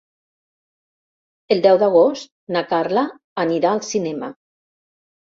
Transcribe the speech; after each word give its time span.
El 1.55 1.59
deu 1.65 1.75
d'agost 1.83 2.31
na 2.55 2.63
Carla 2.71 3.03
anirà 3.43 3.75
al 3.75 3.83
cinema. 3.89 4.31